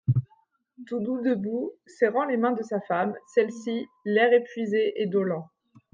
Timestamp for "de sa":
2.53-2.81